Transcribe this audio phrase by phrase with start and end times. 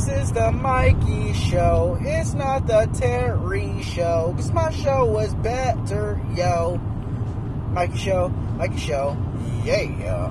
[0.00, 1.98] This is the Mikey Show.
[2.00, 4.32] It's not the Terry Show.
[4.34, 6.78] Cause my show was better, yo.
[7.72, 9.14] Mikey Show, Mikey Show,
[9.62, 10.30] yeah.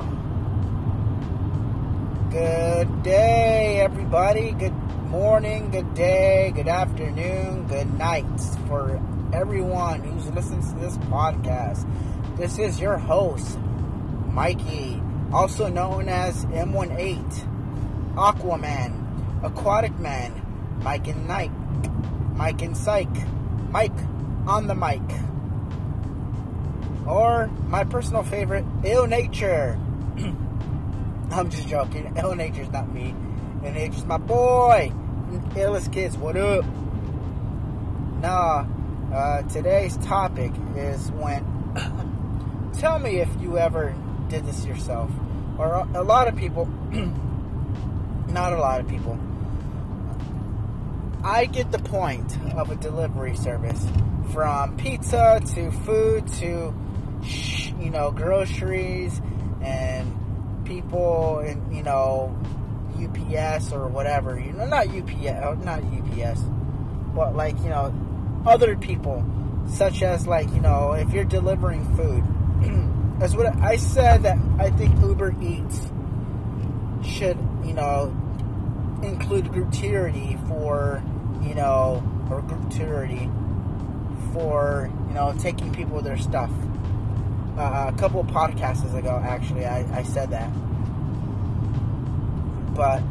[2.32, 4.54] Good day, everybody.
[4.54, 4.74] Good
[5.12, 8.26] morning, good day, good afternoon, good night
[8.68, 9.00] for
[9.34, 11.86] everyone who's listening to this podcast.
[12.38, 13.60] This is your host,
[14.30, 15.00] Mikey,
[15.32, 19.09] also known as M18, Aquaman,
[19.44, 21.52] Aquatic Man, Mike and Nike,
[22.34, 23.08] Mike and Psych,
[23.70, 23.94] Mike
[24.46, 25.02] on the mic,
[27.08, 29.80] or my personal favorite, Ill Nature.
[31.32, 32.14] I'm just joking.
[32.18, 33.16] Ill Nature's not me.
[33.64, 34.92] Ill Nature's my boy.
[35.56, 36.66] Illest kids, what up?
[38.22, 38.66] Nah,
[39.14, 41.46] uh, today's topic is when.
[42.78, 43.96] tell me if you ever
[44.28, 45.12] did this yourself.
[45.58, 46.68] Or a lot of people.
[48.30, 49.18] not a lot of people.
[51.24, 53.86] I get the point of a delivery service
[54.32, 56.74] from pizza to food to,
[57.80, 59.22] you know, groceries
[59.62, 62.38] and people in you know
[62.96, 64.40] UPS or whatever.
[64.40, 66.42] You know, not UPS, oh, not UPS,
[67.16, 67.94] but like you know,
[68.46, 69.26] other people,
[69.68, 72.24] such as like you know, if you're delivering food.
[73.20, 74.24] That's what I said.
[74.24, 75.92] That I think Uber Eats
[77.20, 78.16] should you know
[79.04, 81.04] include gratuity for
[81.44, 83.30] you know or gratuity
[84.34, 86.50] for you know taking people their stuff
[87.60, 90.50] uh, a couple of podcasts ago, actually, I, I said that.
[92.74, 93.04] But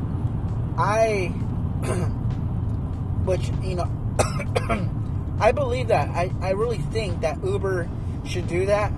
[0.78, 1.26] I,
[3.26, 3.90] which, you know,
[5.40, 6.08] I believe that.
[6.08, 7.90] I, I really think that Uber
[8.24, 8.90] should do that,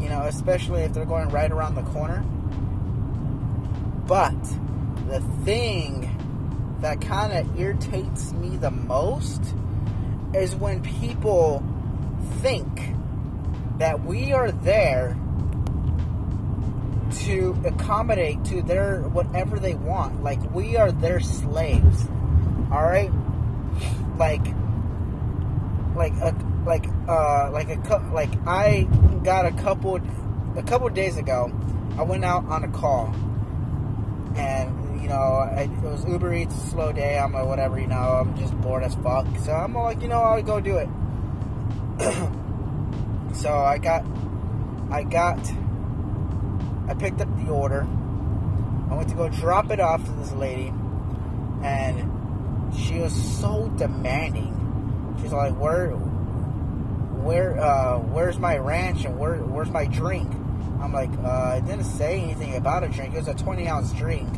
[0.00, 2.24] you know, especially if they're going right around the corner.
[4.10, 4.42] But
[5.06, 9.40] the thing that kind of irritates me the most
[10.34, 11.62] is when people
[12.40, 12.66] think
[13.78, 15.16] that we are there
[17.20, 20.24] to accommodate to their whatever they want.
[20.24, 22.08] Like we are their slaves.
[22.72, 23.12] All right?
[24.18, 24.44] Like
[25.94, 26.34] like a
[26.66, 28.88] like uh like a like I
[29.22, 30.00] got a couple
[30.56, 31.52] a couple days ago.
[31.96, 33.14] I went out on a call
[34.36, 37.18] and you know I, it was Uber Eats a slow day.
[37.18, 37.96] I'm like whatever, you know.
[37.96, 39.26] I'm just bored as fuck.
[39.44, 40.88] So I'm like, you know, I'll go do it.
[43.34, 44.04] So I got,
[44.90, 45.38] I got,
[46.88, 47.86] I picked up the order.
[48.90, 50.72] I went to go drop it off to this lady,
[51.62, 55.16] and she was so demanding.
[55.22, 60.30] She's like, "Where, where, uh, where's my ranch and where, where's my drink?"
[60.80, 63.14] I'm like, uh, "I didn't say anything about a drink.
[63.14, 64.28] It was a 20 ounce drink."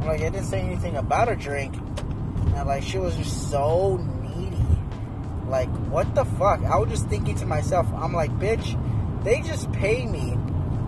[0.00, 1.74] I'm like, "I didn't say anything about a drink,"
[2.56, 4.56] and like she was just so needy.
[5.48, 6.62] like, what the fuck?
[6.64, 8.76] I was just thinking to myself, I'm like, bitch,
[9.22, 10.36] they just pay me.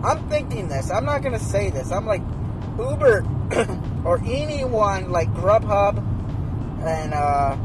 [0.03, 0.91] I'm thinking this.
[0.91, 1.91] I'm not gonna say this.
[1.91, 2.21] I'm like,
[2.77, 3.25] Uber
[4.05, 5.97] or anyone like Grubhub
[6.85, 7.55] and uh,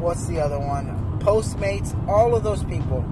[0.00, 1.18] what's the other one?
[1.20, 1.96] Postmates.
[2.08, 3.04] All of those people,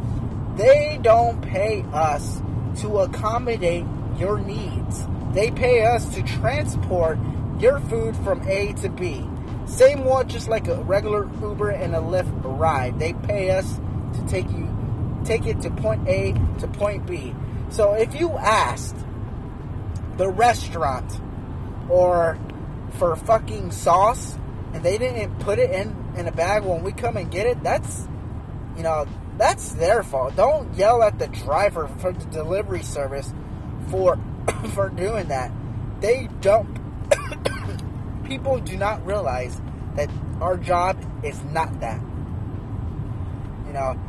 [0.56, 2.40] they don't pay us
[2.80, 3.84] to accommodate
[4.18, 5.06] your needs.
[5.32, 7.18] They pay us to transport
[7.58, 9.28] your food from A to B.
[9.66, 12.98] Same one, just like a regular Uber and a Lyft ride.
[12.98, 13.80] They pay us
[14.14, 14.68] to take you,
[15.24, 17.34] take it to point A to point B.
[17.70, 18.96] So if you asked
[20.16, 21.20] the restaurant
[21.88, 22.38] or
[22.98, 24.38] for fucking sauce
[24.72, 27.62] and they didn't put it in in a bag when we come and get it,
[27.62, 28.06] that's
[28.76, 29.06] you know
[29.38, 30.36] that's their fault.
[30.36, 33.32] Don't yell at the driver for the delivery service
[33.88, 34.18] for
[34.74, 35.50] for doing that.
[36.00, 36.80] They don't
[38.24, 39.60] people do not realize
[39.96, 42.00] that our job is not that.
[43.66, 44.00] You know,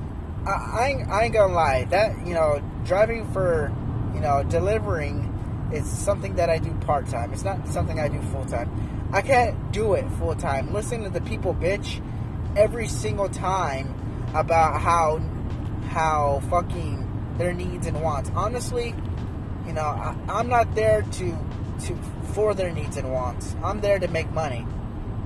[0.46, 1.86] I, I, ain't, I ain't gonna lie.
[1.86, 3.72] That, you know, driving for,
[4.14, 5.32] you know, delivering
[5.74, 7.34] is something that I do part time.
[7.34, 9.10] It's not something I do full time.
[9.12, 10.74] I can't do it full time.
[10.74, 12.02] Listen to the people bitch
[12.56, 13.94] every single time
[14.36, 15.18] about how,
[15.90, 18.30] how fucking their needs and wants.
[18.36, 18.94] Honestly,
[19.66, 21.38] you know, I, I'm not there to
[21.88, 21.96] to
[22.34, 23.56] for their needs and wants.
[23.64, 24.66] I'm there to make money.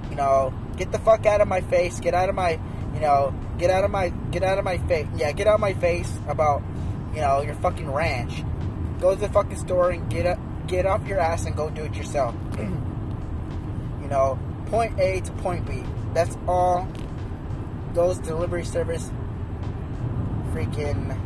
[0.10, 2.00] You know, get the fuck out of my face.
[2.00, 2.60] Get out of my,
[2.94, 5.08] you know, get out of my, get out of my face.
[5.16, 6.62] Yeah, get out of my face about,
[7.14, 8.44] you know, your fucking ranch.
[9.00, 11.84] Go to the fucking store and get up, get off your ass and go do
[11.84, 12.36] it yourself.
[12.58, 15.84] you know, point A to point B.
[16.14, 16.88] That's all.
[18.00, 19.12] Those delivery service,
[20.54, 21.20] freaking,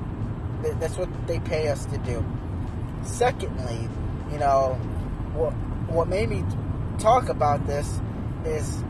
[0.79, 2.25] that's what they pay us to do.
[3.03, 3.87] Secondly,
[4.31, 4.73] you know,
[5.35, 5.51] what
[5.93, 6.43] what made me
[6.97, 8.01] talk about this
[8.43, 8.83] is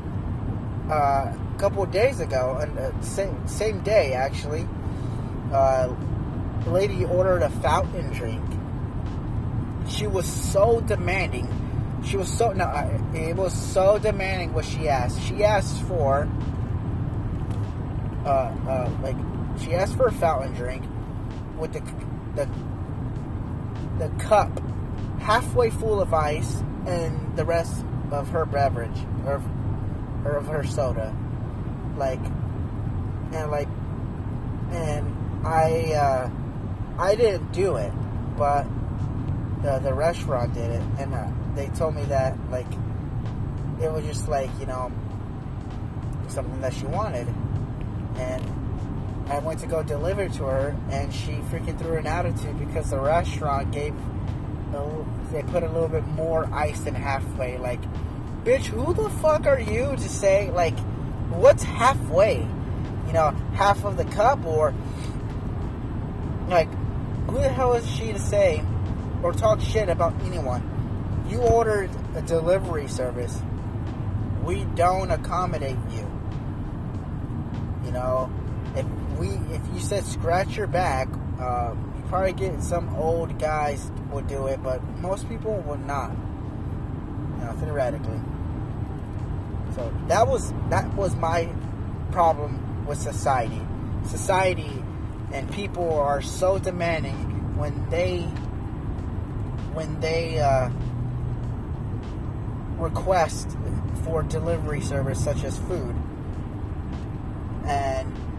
[0.89, 4.65] uh, a couple days ago, and uh, same same day actually.
[5.51, 5.93] Uh,
[6.63, 8.45] the lady ordered a fountain drink.
[9.89, 11.49] She was so demanding.
[12.05, 12.65] She was so no,
[13.13, 15.21] it was so demanding what she asked.
[15.23, 16.29] She asked for
[18.25, 19.17] uh, uh, like
[19.61, 20.83] she asked for a fountain drink
[21.57, 21.81] with the
[22.35, 22.49] the
[23.99, 24.49] the cup
[25.19, 26.55] halfway full of ice
[26.85, 29.41] and the rest of her beverage or,
[30.25, 31.15] or of her soda.
[31.97, 32.19] Like
[33.33, 33.67] and like
[34.71, 36.29] and I uh,
[36.97, 37.91] I didn't do it,
[38.37, 38.65] but
[39.61, 42.71] the the restaurant did it, and uh, they told me that like
[43.81, 44.91] it was just like you know
[46.27, 47.27] something that she wanted,
[48.17, 52.89] and I went to go deliver to her, and she freaking threw an attitude because
[52.89, 53.93] the restaurant gave
[54.73, 57.57] a, they put a little bit more ice than halfway.
[57.57, 57.81] Like,
[58.43, 60.77] bitch, who the fuck are you to say like
[61.29, 62.47] what's halfway?
[63.07, 64.73] You know, half of the cup or
[66.47, 66.69] like
[67.27, 68.63] who the hell is she to say
[69.21, 70.69] or talk shit about anyone?
[71.29, 73.41] You ordered a delivery service.
[74.43, 76.12] We don't accommodate you.
[77.93, 78.31] Know,
[78.75, 78.85] if
[79.19, 81.07] we if you said scratch your back,
[81.39, 86.11] uh, you probably get some old guys would do it, but most people would not.
[86.11, 88.19] You know, theoretically.
[89.75, 91.49] So that was that was my
[92.11, 93.61] problem with society.
[94.05, 94.83] Society
[95.31, 98.21] and people are so demanding when they
[99.73, 100.69] when they uh,
[102.77, 103.55] request
[104.03, 105.95] for delivery service such as food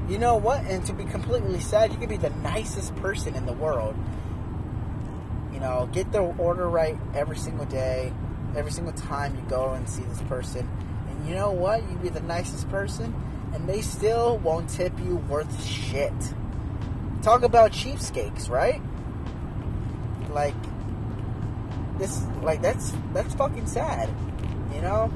[0.09, 0.61] you know what?
[0.65, 3.95] And to be completely sad, you could be the nicest person in the world.
[5.53, 8.13] You know, get the order right every single day,
[8.57, 10.69] every single time you go and see this person.
[11.09, 11.89] And you know what?
[11.89, 13.15] You'd be the nicest person,
[13.55, 16.13] and they still won't tip you worth shit.
[17.23, 18.83] Talk about cheapskates, right?
[20.31, 20.55] Like
[21.99, 24.11] this, like that's that's fucking sad.
[24.75, 25.11] You know,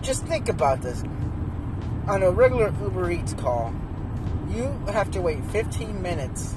[0.00, 1.02] just think about this.
[2.08, 3.72] On a regular Uber Eats call,
[4.86, 6.56] you have to wait 15 minutes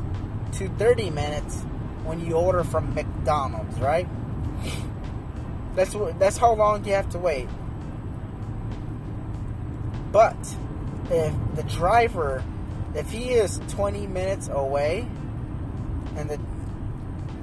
[0.53, 1.61] to 30 minutes
[2.03, 4.07] when you order from McDonald's, right?
[5.75, 7.49] That's what, that's how long you have to wait.
[10.11, 10.37] But
[11.09, 12.43] if the driver,
[12.93, 15.07] if he is 20 minutes away,
[16.15, 16.39] and the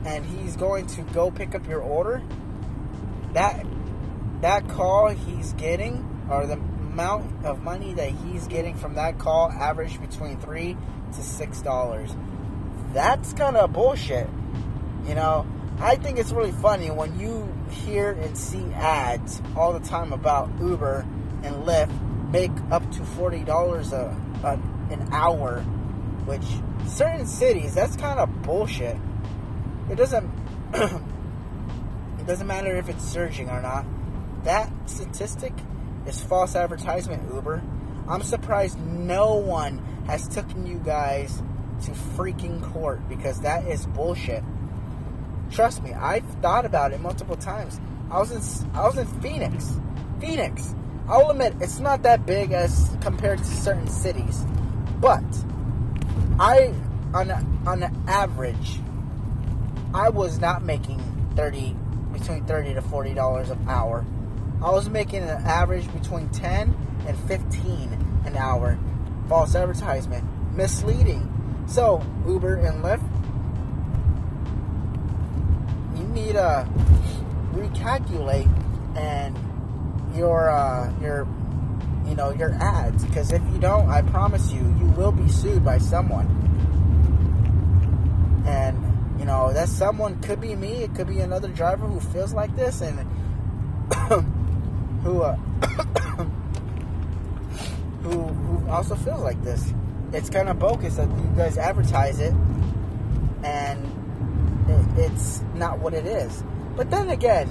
[0.05, 2.23] and he's going to go pick up your order,
[3.34, 3.67] that
[4.40, 6.56] that call he's getting or the
[6.93, 10.77] amount of money that he's getting from that call averaged between three
[11.15, 12.15] to six dollars.
[12.93, 14.29] That's kind of bullshit.
[15.06, 15.47] You know,
[15.81, 20.50] I think it's really funny when you hear and see ads all the time about
[20.61, 21.06] Uber
[21.43, 24.53] and Lyft make up to forty dollars a, a
[24.93, 25.61] an hour,
[26.27, 26.44] which
[26.87, 28.97] certain cities that's kind of bullshit.
[29.91, 30.31] It doesn't
[30.75, 33.87] it doesn't matter if it's surging or not.
[34.44, 35.53] That statistic
[36.06, 37.62] is false advertisement, Uber.
[38.08, 41.43] I'm surprised no one has taken you guys
[41.84, 44.43] to freaking court because that is bullshit.
[45.50, 47.81] Trust me, I've thought about it multiple times.
[48.10, 49.78] I was in I was in Phoenix.
[50.20, 50.75] Phoenix.
[51.08, 54.44] I'll admit it's not that big as compared to certain cities.
[55.00, 55.24] But
[56.38, 56.74] I
[57.15, 58.79] on a, on an average
[59.94, 61.00] I was not making
[61.36, 61.77] 30
[62.12, 64.05] between 30 to 40 dollars an hour
[64.62, 66.76] I was making an average between 10
[67.08, 68.78] and 15 an hour.
[69.28, 71.28] False advertisement, misleading.
[71.66, 73.02] So, Uber and Lyft,
[75.98, 76.69] you need to
[77.54, 78.48] recalculate
[78.96, 79.36] and
[80.14, 81.26] your uh, your
[82.06, 85.64] you know your ads because if you don't, I promise you, you will be sued
[85.64, 86.26] by someone.
[88.46, 92.32] And you know that someone could be me, it could be another driver who feels
[92.32, 93.00] like this, and
[95.03, 95.37] who uh,
[98.03, 99.73] who who also feels like this.
[100.13, 102.35] It's kind of bogus that you guys advertise it,
[103.43, 103.85] and
[104.69, 106.44] it, it's not what it is.
[106.77, 107.49] But then again,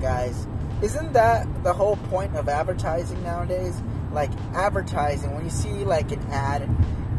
[0.00, 0.46] guys,
[0.82, 3.80] isn't that the whole point of advertising nowadays?
[4.12, 6.68] Like advertising, when you see like an ad,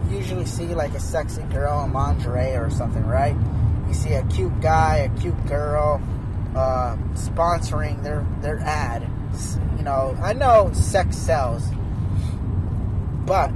[0.09, 3.35] you usually see like a sexy girl in lingerie or something, right?
[3.87, 6.01] You see a cute guy, a cute girl
[6.55, 9.07] uh, sponsoring their their ad
[9.79, 11.63] you know, I know sex sells,
[13.25, 13.49] but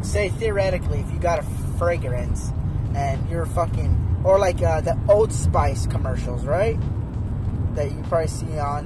[0.00, 1.42] say theoretically, if you got a
[1.76, 2.52] fragrance
[2.94, 6.78] and you're fucking, or like uh, the Old Spice commercials, right?
[7.74, 8.84] That you probably see on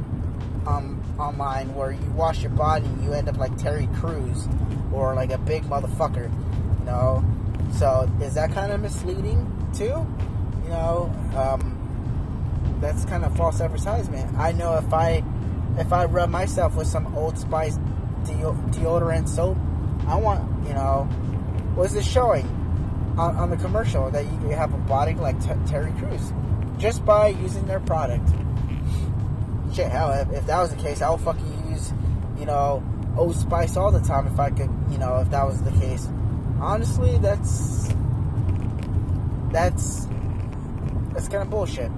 [0.67, 4.49] um, online where you wash your body and you end up like Terry Crews
[4.95, 6.33] or like a big motherfucker.
[6.79, 7.25] You know,
[7.75, 10.07] so is that kind of misleading too?
[10.65, 14.35] You know, um, that's kind of false advertisement.
[14.39, 15.23] I know if I
[15.79, 17.79] if I rub myself with some Old Spice
[18.25, 19.57] deodorant soap,
[20.07, 21.05] I want you know,
[21.75, 22.47] what is it showing
[23.19, 26.33] on, on the commercial that you have a body like T- Terry Crews
[26.79, 28.29] just by using their product?
[29.75, 31.93] Shit, hell, if, if that was the case, I would fucking use
[32.39, 32.83] you know
[33.17, 36.09] Old Spice all the time if I could, you know, if that was the case.
[36.61, 37.89] Honestly, that's
[39.51, 40.07] that's
[41.13, 41.91] that's kind of bullshit.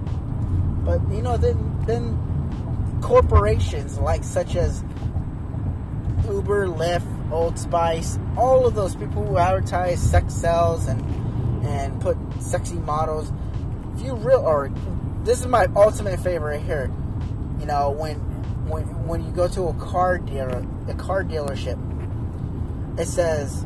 [0.85, 2.28] But you know, then then
[3.01, 4.83] corporations like such as
[6.25, 11.01] Uber, Lyft, Old Spice, all of those people who advertise sex sells and
[11.65, 13.31] and put sexy models.
[13.95, 14.71] If you real or
[15.23, 16.91] this is my ultimate favorite here.
[17.59, 18.15] You know, when
[18.69, 21.77] when when you go to a car dealer, a car dealership,
[22.99, 23.65] it says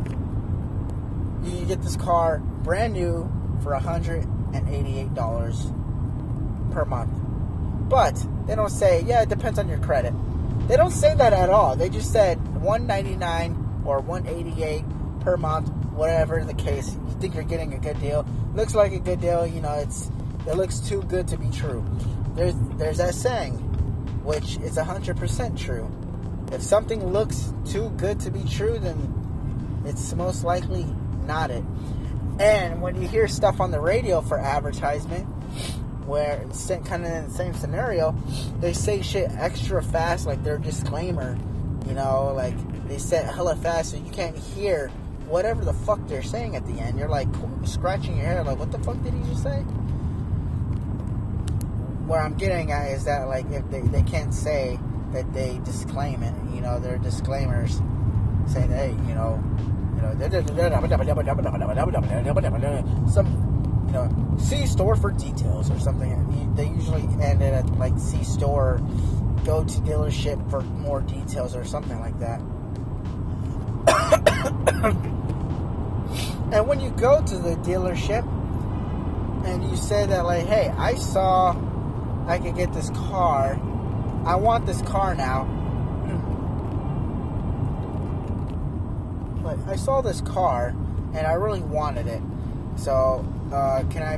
[1.44, 3.30] you get this car brand new
[3.62, 7.12] for hundred $188 per month.
[7.90, 10.14] But they don't say, yeah, it depends on your credit.
[10.68, 11.76] They don't say that at all.
[11.76, 14.84] They just said 199 or 188
[15.22, 16.94] per month, whatever the case.
[16.94, 18.26] You think you're getting a good deal.
[18.54, 20.10] Looks like a good deal, you know, it's
[20.46, 21.86] it looks too good to be true.
[22.36, 23.54] There's there's that saying,
[24.24, 25.90] which is 100% true.
[26.52, 30.86] If something looks too good to be true, then it's most likely
[31.26, 31.64] not it.
[32.40, 35.28] And when you hear stuff on the radio for advertisement,
[36.06, 38.16] where it's kind of in the same scenario,
[38.60, 41.38] they say shit extra fast, like their disclaimer,
[41.88, 42.56] you know, like
[42.88, 44.90] they say hella fast so you can't hear
[45.28, 47.00] whatever the fuck they're saying at the end.
[47.00, 47.28] You're like
[47.64, 49.60] scratching your hair, like, what the fuck did he just say?
[52.06, 54.78] What I'm getting at is that, like, if they, they can't say
[55.14, 57.82] that they disclaim it, you know, their disclaimers
[58.48, 59.42] saying, hey, you know,
[63.10, 63.53] some,
[63.94, 66.56] know, see store for details or something.
[66.56, 68.82] They usually end it at like see store,
[69.46, 72.40] go to dealership for more details or something like that.
[76.54, 78.28] and when you go to the dealership
[79.46, 81.56] and you say that, like, hey, I saw
[82.28, 83.60] I could get this car,
[84.26, 85.44] I want this car now
[89.44, 90.70] but I saw this car
[91.14, 92.22] and I really wanted it.
[92.76, 94.18] So uh, can I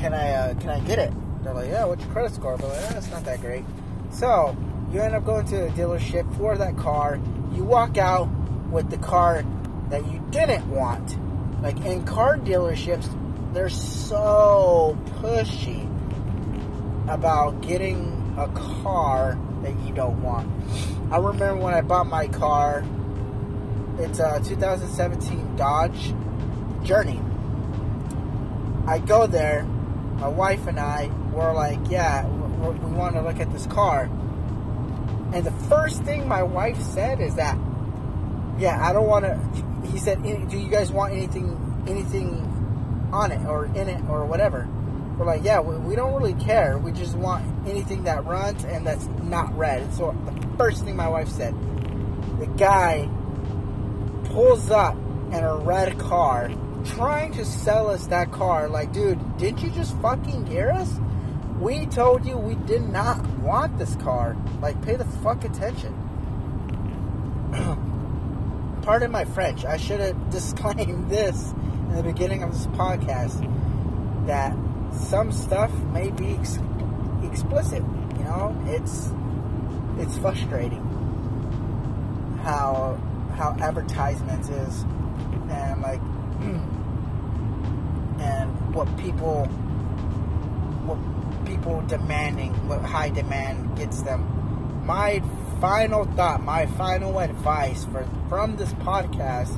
[0.00, 1.12] can I uh, can I get it?
[1.42, 2.56] They're like, yeah, what's your credit score?
[2.56, 3.64] But like, eh, it's not that great.
[4.10, 4.56] So
[4.92, 7.20] you end up going to the dealership for that car.
[7.52, 8.26] You walk out
[8.70, 9.44] with the car
[9.88, 11.16] that you didn't want.
[11.62, 13.08] Like in car dealerships,
[13.52, 15.86] they're so pushy
[17.08, 18.48] about getting a
[18.82, 20.50] car that you don't want.
[21.12, 22.84] I remember when I bought my car
[24.00, 26.14] it's a 2017 Dodge
[26.82, 27.20] Journey.
[28.86, 33.52] I go there, my wife and I were like, yeah, we want to look at
[33.52, 34.04] this car.
[35.32, 37.56] And the first thing my wife said is that,
[38.58, 39.38] yeah, I don't want to.
[39.88, 44.68] He said, do you guys want anything, anything on it or in it or whatever?
[45.16, 46.78] We're like, yeah, we don't really care.
[46.78, 49.92] We just want anything that runs and that's not red.
[49.94, 51.54] So the first thing my wife said,
[52.38, 53.08] the guy
[54.24, 56.50] pulls up in a red car
[56.84, 58.68] trying to sell us that car.
[58.68, 60.98] Like, dude, didn't you just fucking hear us?
[61.58, 64.36] We told you we did not want this car.
[64.60, 65.94] Like, pay the fuck attention.
[68.82, 69.64] Pardon my French.
[69.64, 73.46] I should have disclaimed this in the beginning of this podcast
[74.26, 74.56] that
[74.92, 76.58] some stuff may be ex-
[77.22, 77.82] explicit.
[78.18, 79.12] You know, it's
[79.98, 80.86] it's frustrating
[82.42, 82.98] how
[83.36, 84.82] how advertisements is
[85.50, 86.00] and like
[88.72, 89.46] what people
[90.86, 90.98] what
[91.46, 94.20] people demanding what high demand gets them
[94.86, 95.22] my
[95.60, 99.54] final thought my final advice for from this podcast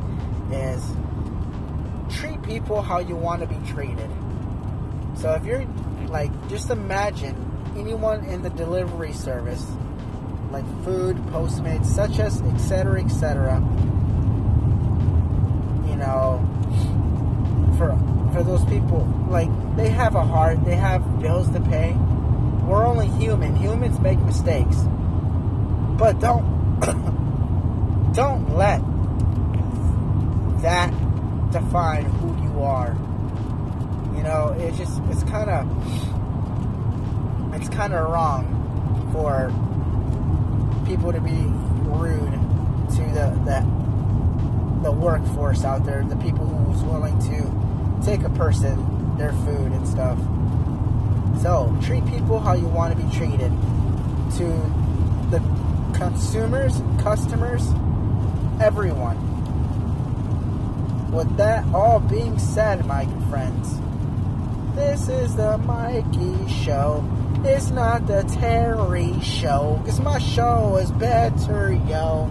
[0.52, 0.82] is
[2.16, 4.10] treat people how you want to be treated
[5.14, 5.64] so if you're
[6.08, 7.36] like just imagine
[7.76, 9.66] anyone in the delivery service
[10.52, 13.02] like food, Postmates, such as etc.
[13.02, 13.58] etc.
[15.88, 16.44] You know,
[17.78, 17.92] for
[18.32, 21.92] for those people, like they have a heart, they have bills to pay.
[22.64, 23.54] We're only human.
[23.56, 24.76] Humans make mistakes,
[25.98, 26.80] but don't
[28.14, 28.80] don't let
[30.62, 30.90] that
[31.50, 32.96] define who you are.
[34.16, 35.66] You know, it's just it's kind of
[37.54, 39.52] it's kind of wrong for
[40.86, 41.44] people to be
[41.90, 42.32] rude
[42.96, 43.60] to the the,
[44.84, 47.61] the workforce out there, the people who's willing to
[48.04, 50.18] take a person their food and stuff.
[51.42, 53.52] So treat people how you want to be treated.
[54.38, 54.46] To
[55.30, 55.40] the
[55.94, 57.68] consumers, customers,
[58.60, 59.18] everyone.
[61.12, 63.78] With that all being said, my friends,
[64.74, 67.04] this is the Mikey Show.
[67.44, 72.30] It's not the Terry Show, because my show is better, yo.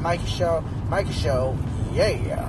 [0.00, 1.56] Mikey Show, Mikey Show,
[1.94, 2.47] yeah.